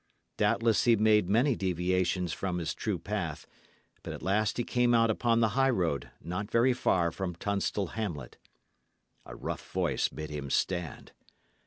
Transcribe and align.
Doubtless 0.37 0.85
he 0.85 0.95
made 0.95 1.29
many 1.29 1.55
deviations 1.55 2.33
from 2.33 2.57
his 2.57 2.73
true 2.73 2.97
path, 2.97 3.45
but 4.01 4.13
at 4.13 4.23
last 4.23 4.57
he 4.57 4.63
came 4.63 4.95
out 4.95 5.11
upon 5.11 5.41
the 5.41 5.49
high 5.49 5.69
road, 5.69 6.09
not 6.19 6.49
very 6.49 6.73
far 6.73 7.11
from 7.11 7.35
Tunstall 7.35 7.89
hamlet. 7.89 8.37
A 9.27 9.35
rough 9.35 9.71
voice 9.71 10.07
bid 10.07 10.31
him 10.31 10.49
stand. 10.49 11.11